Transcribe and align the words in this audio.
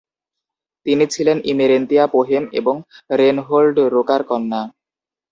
তিনি 0.85 1.05
ছিলেন 1.07 1.37
ইমেরেন্তিয়া 1.43 2.05
পোহেম 2.07 2.43
এবং 2.51 2.75
রেনহোল্ড 3.11 3.77
রোকার 3.93 4.21
কন্যা। 4.23 4.61